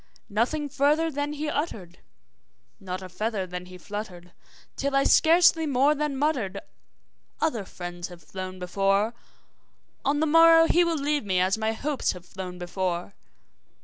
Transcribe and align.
Nothing 0.31 0.67
further 0.67 1.11
then 1.11 1.33
he 1.33 1.47
uttered 1.47 1.99
not 2.79 3.03
a 3.03 3.07
feather 3.07 3.45
then 3.45 3.67
he 3.67 3.77
fluttered 3.77 4.31
Till 4.75 4.95
I 4.95 5.03
scarcely 5.03 5.67
more 5.67 5.93
than 5.93 6.17
muttered 6.17 6.59
`Other 7.39 7.67
friends 7.67 8.07
have 8.07 8.23
flown 8.23 8.57
before 8.57 9.13
On 10.03 10.19
the 10.19 10.25
morrow 10.25 10.65
he 10.65 10.83
will 10.83 10.97
leave 10.97 11.23
me, 11.23 11.39
as 11.39 11.55
my 11.55 11.73
hopes 11.73 12.13
have 12.13 12.25
flown 12.25 12.57
before.' 12.57 13.13